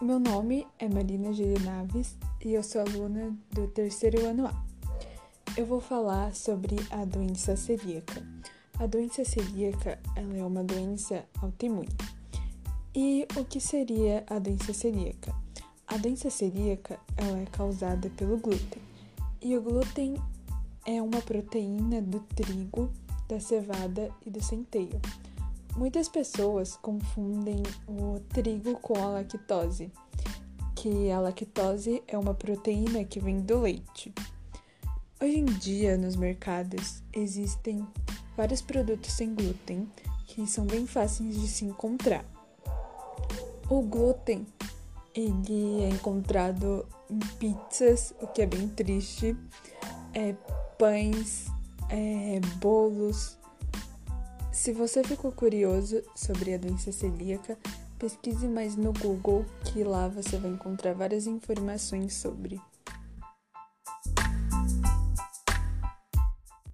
[0.00, 4.64] Meu nome é Marina Gili Naves e eu sou aluna do terceiro ano A.
[5.56, 8.24] Eu vou falar sobre a doença celíaca.
[8.78, 11.88] A doença celíaca ela é uma doença autoimune.
[12.94, 15.34] E o que seria a doença celíaca?
[15.88, 18.80] A doença celíaca ela é causada pelo glúten.
[19.42, 20.14] E o glúten
[20.86, 22.88] é uma proteína do trigo,
[23.28, 25.00] da cevada e do centeio.
[25.76, 29.92] Muitas pessoas confundem o trigo com a lactose,
[30.74, 34.12] que a lactose é uma proteína que vem do leite.
[35.20, 37.86] Hoje em dia, nos mercados, existem
[38.36, 39.90] vários produtos sem glúten
[40.26, 42.24] que são bem fáceis de se encontrar.
[43.68, 44.46] O glúten
[45.14, 49.36] ele é encontrado em pizzas, o que é bem triste,
[50.14, 50.34] é,
[50.78, 51.46] pães,
[51.88, 53.36] é, bolos,
[54.58, 57.56] se você ficou curioso sobre a doença celíaca,
[57.96, 62.60] pesquise mais no Google, que lá você vai encontrar várias informações sobre.